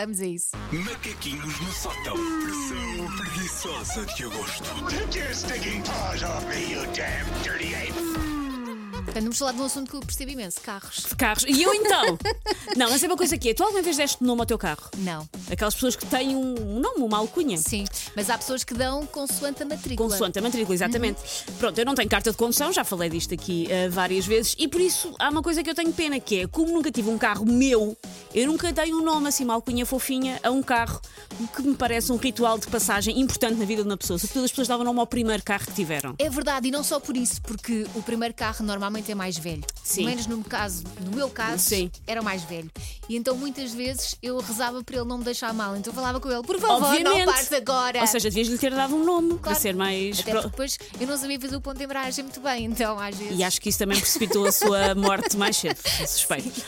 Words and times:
Vamos 0.00 0.18
a 0.18 0.26
isso. 0.26 0.56
Macaquinhos 0.72 1.60
no 1.60 1.72
sótão. 1.72 2.16
Pressão 2.42 3.16
preguiçosa 3.18 4.06
de 4.06 4.24
agosto. 4.24 4.64
Take 4.88 5.18
your 5.18 5.34
stinking 5.34 5.82
paws 5.82 6.22
off 6.22 6.46
me, 6.46 6.72
you 6.72 6.86
damn 6.94 7.26
dirty 7.42 7.74
ape! 7.74 8.40
Portanto, 9.04 9.24
vamos 9.24 9.38
falar 9.38 9.52
de 9.52 9.60
um 9.60 9.64
assunto 9.64 9.90
que 9.90 9.96
eu 9.96 10.00
percebo 10.00 10.30
imenso: 10.30 10.60
carros. 10.60 11.04
de 11.08 11.16
carros. 11.16 11.44
E 11.46 11.62
eu 11.62 11.74
então? 11.74 12.18
não, 12.76 12.90
mas 12.90 13.02
é 13.02 13.06
uma 13.06 13.16
coisa 13.16 13.36
que 13.36 13.50
é. 13.50 13.54
Tu 13.54 13.62
alguma 13.62 13.82
vez 13.82 13.96
deste 13.96 14.22
nome 14.22 14.40
ao 14.40 14.46
teu 14.46 14.56
carro? 14.56 14.88
Não. 14.98 15.28
Aquelas 15.50 15.74
pessoas 15.74 15.96
que 15.96 16.06
têm 16.06 16.36
um 16.36 16.78
nome, 16.78 17.02
uma 17.02 17.18
alcunha. 17.18 17.58
Sim, 17.58 17.84
mas 18.14 18.30
há 18.30 18.38
pessoas 18.38 18.62
que 18.62 18.72
dão 18.72 19.04
consoante 19.06 19.62
a 19.62 19.66
matrícula. 19.66 20.08
Consoante 20.08 20.38
a 20.38 20.42
matrícula, 20.42 20.74
exatamente. 20.74 21.20
Pronto, 21.58 21.76
eu 21.78 21.84
não 21.84 21.94
tenho 21.94 22.08
carta 22.08 22.30
de 22.30 22.36
condução, 22.36 22.72
já 22.72 22.84
falei 22.84 23.10
disto 23.10 23.34
aqui 23.34 23.66
eh, 23.70 23.88
várias 23.88 24.26
vezes, 24.26 24.54
e 24.58 24.68
por 24.68 24.80
isso 24.80 25.14
há 25.18 25.28
uma 25.28 25.42
coisa 25.42 25.62
que 25.62 25.70
eu 25.70 25.74
tenho 25.74 25.92
pena, 25.92 26.20
que 26.20 26.40
é, 26.40 26.46
como 26.46 26.72
nunca 26.72 26.90
tive 26.90 27.10
um 27.10 27.18
carro 27.18 27.44
meu, 27.44 27.96
eu 28.34 28.46
nunca 28.46 28.72
dei 28.72 28.92
um 28.92 29.02
nome 29.02 29.28
assim, 29.28 29.44
uma 29.44 29.54
alcunha 29.54 29.84
fofinha, 29.84 30.38
a 30.42 30.50
um 30.50 30.62
carro, 30.62 31.00
o 31.38 31.48
que 31.48 31.62
me 31.62 31.74
parece 31.74 32.12
um 32.12 32.16
ritual 32.16 32.58
de 32.58 32.66
passagem 32.68 33.20
importante 33.20 33.58
na 33.58 33.64
vida 33.64 33.82
de 33.82 33.88
uma 33.88 33.96
pessoa. 33.96 34.18
Sobretudo 34.18 34.44
as 34.44 34.50
pessoas 34.50 34.68
davam 34.68 34.84
nome 34.84 35.00
ao 35.00 35.06
primeiro 35.06 35.42
carro 35.42 35.66
que 35.66 35.72
tiveram. 35.72 36.14
É 36.18 36.30
verdade, 36.30 36.68
e 36.68 36.70
não 36.70 36.84
só 36.84 37.00
por 37.00 37.16
isso, 37.16 37.42
porque 37.42 37.86
o 37.94 38.02
primeiro 38.02 38.34
carro 38.34 38.64
normalmente 38.64 39.10
é 39.10 39.14
mais 39.14 39.36
velho. 39.36 39.64
Sim. 39.82 40.02
Pelo 40.02 40.08
menos 40.08 40.26
no, 40.26 40.44
caso, 40.44 40.84
no 41.00 41.10
meu 41.10 41.28
caso, 41.28 41.64
Sim. 41.64 41.90
era 42.06 42.20
o 42.20 42.24
mais 42.24 42.42
velho. 42.44 42.70
E 43.10 43.16
então 43.16 43.36
muitas 43.36 43.72
vezes 43.72 44.14
eu 44.22 44.38
rezava 44.38 44.84
para 44.84 44.96
ele 44.98 45.04
não 45.04 45.18
me 45.18 45.24
deixar 45.24 45.52
mal. 45.52 45.76
Então 45.76 45.90
eu 45.90 45.94
falava 45.94 46.20
com 46.20 46.30
ele, 46.30 46.42
por 46.42 46.60
favor, 46.60 46.80
não 46.80 46.88
Obviamente. 46.90 47.24
parte 47.26 47.54
agora. 47.56 48.00
Ou 48.02 48.06
seja, 48.06 48.28
devias-lhe 48.30 48.56
ter 48.56 48.72
dado 48.72 48.94
um 48.94 49.04
nome, 49.04 49.30
para 49.30 49.38
Claro. 49.38 49.58
ser 49.58 49.74
mais. 49.74 50.20
Até 50.20 50.30
pro- 50.30 50.42
depois 50.42 50.78
eu 51.00 51.06
não 51.08 51.16
sabia 51.18 51.40
fazer 51.40 51.56
o 51.56 51.60
ponto 51.60 51.76
de 51.76 51.82
embreagem 51.84 52.22
muito 52.22 52.38
bem, 52.40 52.66
então 52.66 52.96
às 53.00 53.16
vezes. 53.16 53.36
E 53.36 53.42
acho 53.42 53.60
que 53.60 53.68
isso 53.68 53.78
também 53.80 53.98
precipitou 53.98 54.46
a 54.46 54.52
sua 54.52 54.94
morte 54.94 55.36
mais 55.36 55.56
cedo, 55.56 55.76
suspeito. 56.06 56.62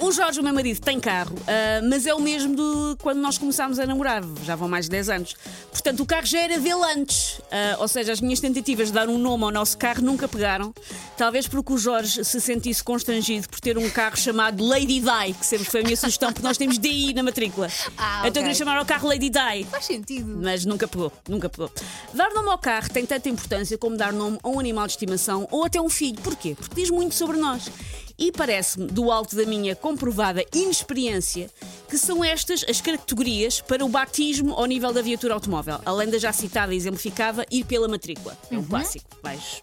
O, 0.00 0.06
o 0.06 0.12
Jorge, 0.12 0.40
o 0.40 0.42
meu 0.42 0.52
marido, 0.52 0.80
tem 0.80 0.98
carro, 0.98 1.36
ah, 1.46 1.80
mas 1.88 2.06
é 2.06 2.12
o 2.14 2.18
mesmo 2.20 2.56
de 2.56 2.96
quando 3.00 3.18
nós 3.20 3.38
começámos 3.38 3.78
a 3.78 3.86
namorar, 3.86 4.22
já 4.44 4.56
vão 4.56 4.68
mais 4.68 4.86
de 4.86 4.90
10 4.90 5.08
anos. 5.10 5.36
Portanto, 5.70 6.00
o 6.02 6.06
carro 6.06 6.26
já 6.26 6.40
era 6.40 6.58
dele 6.58 6.82
antes. 6.96 7.40
Ah, 7.52 7.76
ou 7.78 7.86
seja, 7.86 8.10
as 8.12 8.20
minhas 8.20 8.40
tentativas 8.40 8.88
de 8.88 8.94
dar 8.94 9.08
um 9.08 9.16
nome 9.18 9.44
ao 9.44 9.50
nosso 9.52 9.78
carro 9.78 10.02
nunca 10.02 10.26
pegaram. 10.26 10.74
Talvez 11.16 11.46
porque 11.46 11.72
o 11.72 11.78
Jorge 11.78 12.24
se 12.24 12.40
sentisse 12.40 12.82
constrangido 12.82 13.48
por 13.48 13.60
ter 13.60 13.78
um 13.78 13.88
carro 13.90 14.16
chamado 14.16 14.64
Lady 14.64 14.98
Di, 15.00 15.34
sempre 15.52 15.70
foi 15.70 15.80
a 15.80 15.84
minha 15.84 15.96
sugestão, 15.96 16.32
porque 16.32 16.46
nós 16.46 16.56
temos 16.56 16.78
DI 16.78 17.12
na 17.12 17.22
matrícula. 17.22 17.68
Ah, 17.98 18.20
Então 18.20 18.24
eu 18.24 18.30
ok. 18.30 18.42
queria 18.42 18.54
chamar 18.54 18.78
ao 18.78 18.86
carro 18.86 19.06
Lady 19.06 19.28
Di. 19.28 19.64
Faz 19.70 19.84
sentido. 19.84 20.38
Mas 20.42 20.64
nunca 20.64 20.88
pegou, 20.88 21.12
nunca 21.28 21.48
pegou. 21.50 21.70
Dar 22.14 22.30
nome 22.32 22.48
ao 22.48 22.56
carro 22.56 22.88
tem 22.88 23.04
tanta 23.04 23.28
importância 23.28 23.76
como 23.76 23.94
dar 23.94 24.14
nome 24.14 24.38
a 24.42 24.48
um 24.48 24.58
animal 24.58 24.86
de 24.86 24.92
estimação 24.92 25.46
ou 25.50 25.66
até 25.66 25.78
a 25.78 25.82
um 25.82 25.90
filho. 25.90 26.18
Porquê? 26.22 26.54
Porque 26.54 26.74
diz 26.74 26.88
muito 26.88 27.14
sobre 27.14 27.36
nós. 27.36 27.70
E 28.18 28.32
parece-me, 28.32 28.86
do 28.86 29.10
alto 29.10 29.36
da 29.36 29.44
minha 29.44 29.76
comprovada 29.76 30.42
inexperiência, 30.54 31.50
que 31.88 31.98
são 31.98 32.24
estas 32.24 32.64
as 32.66 32.80
categorias 32.80 33.60
para 33.60 33.84
o 33.84 33.88
batismo 33.88 34.54
ao 34.54 34.64
nível 34.64 34.90
da 34.92 35.02
viatura 35.02 35.34
automóvel. 35.34 35.80
Além 35.84 36.08
da 36.08 36.18
já 36.18 36.32
citada 36.32 36.72
e 36.72 36.76
exemplificada, 36.78 37.44
ir 37.50 37.64
pela 37.64 37.88
matrícula. 37.88 38.38
É 38.50 38.56
um 38.56 38.64
clássico. 38.64 39.04
Vais. 39.22 39.62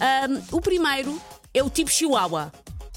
Ahm, 0.00 0.40
o 0.50 0.60
primeiro 0.60 1.20
é 1.52 1.62
o 1.62 1.68
tipo 1.68 1.90
Chihuahua, 1.90 2.50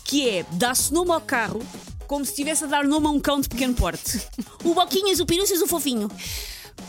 que 0.06 0.30
é 0.30 0.46
dá-se 0.54 0.94
nome 0.94 1.12
ao 1.12 1.20
carro 1.22 1.62
como 2.08 2.24
se 2.26 2.32
estivesse 2.32 2.64
a 2.64 2.68
dar 2.68 2.86
nome 2.86 3.08
a 3.08 3.10
um 3.10 3.20
cão 3.20 3.40
de 3.40 3.50
pequeno 3.50 3.74
porte. 3.74 4.22
o 4.64 4.74
Boquinhas, 4.74 5.20
o 5.20 5.26
Piruças, 5.26 5.62
o 5.62 5.68
Fofinho. 5.68 6.10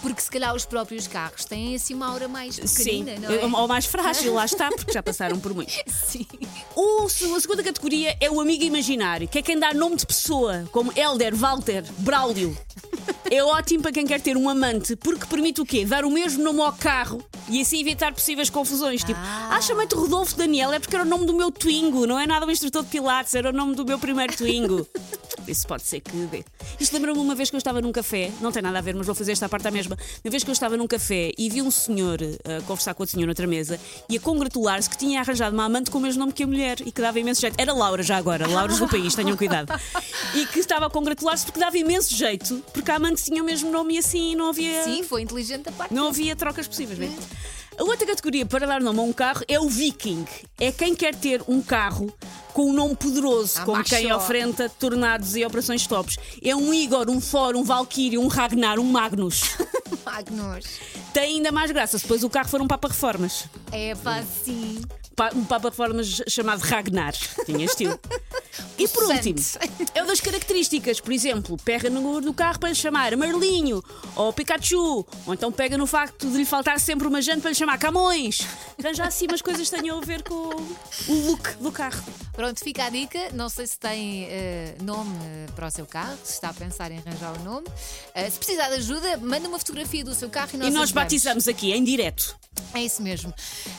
Porque 0.02 0.20
se 0.20 0.30
calhar 0.30 0.54
os 0.54 0.64
próprios 0.66 1.06
carros 1.06 1.44
têm 1.44 1.74
assim 1.74 1.94
uma 1.94 2.08
aura 2.08 2.28
mais 2.28 2.58
pequenina, 2.58 3.14
Sim, 3.14 3.20
não 3.20 3.30
é? 3.32 3.60
ou 3.60 3.68
mais 3.68 3.86
frágil, 3.86 4.34
lá 4.34 4.44
está, 4.44 4.68
porque 4.70 4.92
já 4.92 5.00
passaram 5.02 5.38
por 5.38 5.54
muito. 5.54 5.72
Sim. 5.86 6.26
O, 6.74 7.06
a 7.06 7.40
segunda 7.40 7.62
categoria 7.62 8.16
é 8.20 8.30
o 8.30 8.40
amigo 8.40 8.64
imaginário, 8.64 9.28
que 9.28 9.38
é 9.38 9.42
quem 9.42 9.58
dá 9.58 9.72
nome 9.72 9.96
de 9.96 10.06
pessoa, 10.06 10.68
como 10.72 10.92
Helder, 10.96 11.34
Walter, 11.34 11.84
Braulio. 11.98 12.56
É 13.30 13.42
ótimo 13.42 13.82
para 13.82 13.92
quem 13.92 14.06
quer 14.06 14.20
ter 14.20 14.36
um 14.36 14.48
amante, 14.48 14.96
porque 14.96 15.26
permite 15.26 15.60
o 15.60 15.66
quê? 15.66 15.84
Dar 15.84 16.04
o 16.04 16.10
mesmo 16.10 16.42
nome 16.42 16.60
ao 16.60 16.72
carro 16.72 17.24
e 17.48 17.60
assim 17.60 17.80
evitar 17.80 18.12
possíveis 18.12 18.50
confusões. 18.50 19.02
Tipo, 19.04 19.18
ah, 19.22 19.60
chamei-te 19.60 19.94
Rodolfo 19.94 20.36
Daniel, 20.36 20.72
é 20.72 20.78
porque 20.78 20.94
era 20.94 21.04
o 21.04 21.08
nome 21.08 21.26
do 21.26 21.34
meu 21.34 21.50
Twingo, 21.50 22.06
não 22.06 22.18
é 22.18 22.26
nada 22.26 22.46
um 22.46 22.50
instrutor 22.50 22.82
de 22.82 22.88
Pilates, 22.88 23.34
era 23.34 23.50
o 23.50 23.52
nome 23.52 23.74
do 23.74 23.84
meu 23.84 23.98
primeiro 23.98 24.36
Twingo. 24.36 24.86
Isso 25.46 25.66
pode 25.66 25.82
ser 25.84 26.00
que 26.00 26.16
dê. 26.26 26.44
Isto 26.80 26.94
lembra-me 26.94 27.18
uma 27.18 27.34
vez 27.34 27.50
que 27.50 27.56
eu 27.56 27.58
estava 27.58 27.80
num 27.80 27.92
café, 27.92 28.32
não 28.40 28.50
tem 28.50 28.62
nada 28.62 28.78
a 28.78 28.80
ver, 28.80 28.94
mas 28.94 29.06
vou 29.06 29.14
fazer 29.14 29.32
esta 29.32 29.48
parte 29.48 29.68
à 29.68 29.70
mesma. 29.70 29.96
Uma 30.24 30.30
vez 30.30 30.42
que 30.42 30.50
eu 30.50 30.52
estava 30.52 30.76
num 30.76 30.86
café 30.86 31.32
e 31.38 31.48
vi 31.48 31.62
um 31.62 31.70
senhor 31.70 32.20
eh, 32.20 32.56
a 32.56 32.62
conversar 32.62 32.94
com 32.94 33.02
outro 33.02 33.14
senhor 33.14 33.26
noutra 33.26 33.46
mesa 33.46 33.78
e 34.08 34.16
a 34.16 34.20
congratular-se 34.20 34.90
que 34.90 34.96
tinha 34.96 35.20
arranjado 35.20 35.54
uma 35.54 35.64
amante 35.64 35.90
com 35.90 35.98
o 35.98 36.00
mesmo 36.00 36.20
nome 36.20 36.32
que 36.32 36.42
a 36.42 36.46
mulher 36.46 36.80
e 36.80 36.90
que 36.90 37.00
dava 37.00 37.20
imenso 37.20 37.40
jeito. 37.40 37.54
Era 37.58 37.72
Laura 37.72 38.02
já 38.02 38.16
agora, 38.16 38.48
Lauras 38.48 38.78
do 38.78 38.88
país, 38.88 39.14
tenham 39.14 39.36
cuidado. 39.36 39.72
E 40.34 40.46
que 40.46 40.58
estava 40.58 40.86
a 40.86 40.90
congratular-se 40.90 41.44
porque 41.44 41.60
dava 41.60 41.78
imenso 41.78 42.14
jeito, 42.14 42.62
porque 42.72 42.90
a 42.90 42.96
amante 42.96 43.22
tinha 43.22 43.42
o 43.42 43.46
mesmo 43.46 43.70
nome 43.70 43.94
e 43.94 43.98
assim 43.98 44.34
não 44.34 44.48
havia. 44.48 44.82
Sim, 44.82 45.02
foi 45.02 45.22
inteligente 45.22 45.64
da 45.64 45.72
parte. 45.72 45.94
Não 45.94 46.08
havia 46.08 46.34
trocas 46.34 46.66
possíveis, 46.66 46.98
bem. 46.98 47.14
A 47.78 47.84
outra 47.84 48.06
categoria 48.06 48.46
para 48.46 48.66
dar 48.66 48.80
nome 48.80 48.98
a 48.98 49.02
um 49.02 49.12
carro 49.12 49.42
é 49.48 49.60
o 49.60 49.68
Viking. 49.68 50.24
É 50.58 50.72
quem 50.72 50.94
quer 50.94 51.14
ter 51.14 51.42
um 51.46 51.60
carro 51.60 52.12
com 52.54 52.70
um 52.70 52.72
nome 52.72 52.96
poderoso, 52.96 53.58
Ah, 53.60 53.64
como 53.64 53.76
macho. 53.78 53.90
quem 53.90 54.10
ofrenda 54.12 54.68
tornados 54.68 55.36
e 55.36 55.44
operações 55.44 55.86
tops. 55.86 56.16
É 56.42 56.56
um 56.56 56.72
Igor, 56.72 57.10
um 57.10 57.20
Thor, 57.20 57.54
um 57.54 57.62
Valkyrie, 57.62 58.16
um 58.16 58.28
Ragnar, 58.28 58.78
um 58.78 58.84
Magnus. 58.84 59.42
Magnus. 60.06 60.64
Tem 61.12 61.36
ainda 61.36 61.52
mais 61.52 61.70
graça 61.70 61.98
se 61.98 62.04
depois 62.04 62.24
o 62.24 62.30
carro 62.30 62.48
for 62.48 62.62
um 62.62 62.66
Papa 62.66 62.88
Reformas. 62.88 63.44
É 63.70 63.94
pá, 63.94 64.22
sim. 64.44 64.80
Pa- 65.14 65.30
Um 65.34 65.44
Papa 65.44 65.68
Reformas 65.68 66.22
chamado 66.28 66.60
Ragnar. 66.60 67.12
Tinha 67.44 67.64
estilo. 67.64 67.98
E 68.78 68.86
por 68.88 69.04
último, 69.04 69.38
é 69.94 70.02
o 70.02 70.06
das 70.06 70.20
características. 70.20 71.00
Por 71.00 71.12
exemplo, 71.12 71.56
pega 71.64 71.88
no 71.88 72.00
número 72.00 72.26
do 72.26 72.34
carro 72.34 72.58
para 72.58 72.68
lhe 72.68 72.74
chamar 72.74 73.16
Marlinho 73.16 73.82
ou 74.14 74.32
Pikachu. 74.32 75.06
Ou 75.26 75.34
então 75.34 75.50
pega 75.50 75.78
no 75.78 75.86
facto 75.86 76.28
de 76.30 76.36
lhe 76.36 76.44
faltar 76.44 76.78
sempre 76.78 77.08
uma 77.08 77.22
jante 77.22 77.40
para 77.40 77.50
lhe 77.50 77.56
chamar 77.56 77.78
Camões. 77.78 78.40
Arranja 78.78 79.04
assim 79.04 79.26
umas 79.26 79.42
coisas 79.42 79.68
que 79.68 79.76
tenham 79.76 79.98
a 79.98 80.00
ver 80.00 80.22
com 80.22 80.34
o 80.34 81.26
look 81.26 81.56
do 81.60 81.72
carro. 81.72 82.02
Pronto, 82.32 82.60
fica 82.60 82.84
a 82.84 82.90
dica. 82.90 83.30
Não 83.32 83.48
sei 83.48 83.66
se 83.66 83.78
tem 83.78 84.24
eh, 84.24 84.74
nome 84.82 85.16
eh, 85.24 85.46
para 85.54 85.68
o 85.68 85.70
seu 85.70 85.86
carro, 85.86 86.18
se 86.22 86.34
está 86.34 86.50
a 86.50 86.54
pensar 86.54 86.90
em 86.90 86.98
arranjar 86.98 87.32
o 87.40 87.44
nome. 87.44 87.66
Eh, 88.14 88.28
se 88.28 88.38
precisar 88.38 88.68
de 88.68 88.74
ajuda, 88.74 89.16
manda 89.16 89.48
uma 89.48 89.58
fotografia 89.58 90.04
do 90.04 90.14
seu 90.14 90.28
carro 90.28 90.50
e 90.54 90.56
nós 90.58 90.68
e 90.68 90.70
nós 90.70 90.92
batizamos 90.92 91.48
aqui 91.48 91.72
em 91.72 91.82
direto. 91.82 92.36
É 92.74 92.80
isso 92.82 93.02
mesmo. 93.02 93.32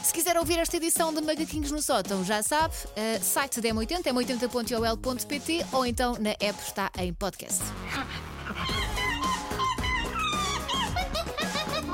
Se 0.04 0.14
quiser 0.14 0.38
ouvir 0.38 0.58
esta 0.60 0.78
edição 0.78 1.14
de 1.14 1.22
Macaquinhos 1.22 1.72
no 1.72 1.82
Sótão, 1.82 2.24
já 2.24 2.42
sabe, 2.42 2.74
eh, 2.96 3.20
site 3.20 3.62
da 3.62 3.70
M80, 3.70 4.04
m80.ol.pt 4.04 5.66
ou 5.72 5.86
então 5.86 6.18
na 6.20 6.32
app 6.32 6.62
está 6.66 6.92
em 6.98 7.14
podcast. 7.14 7.62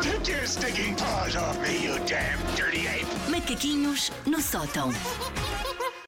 Take 0.01 0.31
your 0.31 0.45
stinking 0.45 0.95
paws 0.95 1.35
off 1.35 1.59
me, 1.61 1.83
you 1.83 1.97
damn 2.05 2.39
dirty 2.55 2.87
ape! 2.87 3.05
Macaquinhos 3.29 4.11
no 4.25 4.41
sótão. 4.41 4.91